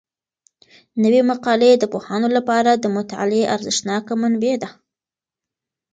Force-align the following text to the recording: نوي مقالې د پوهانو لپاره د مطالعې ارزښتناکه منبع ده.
نوي 1.03 1.21
مقالې 1.31 1.71
د 1.77 1.83
پوهانو 1.93 2.27
لپاره 2.37 2.71
د 2.75 2.85
مطالعې 2.97 3.49
ارزښتناکه 3.55 4.13
منبع 4.21 4.53
ده. 4.61 4.69